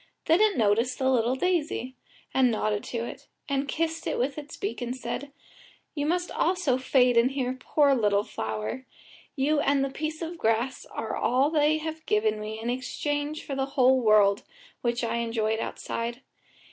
[0.25, 1.95] Then it noticed the little daisy,
[2.33, 5.31] and nodded to it, and kissed it with its beak and said:
[5.93, 8.87] "You must also fade in here, poor little flower.
[9.35, 13.53] You and the piece of grass are all they have given me in exchange for
[13.53, 14.41] the whole world,
[14.81, 16.21] which I enjoyed outside.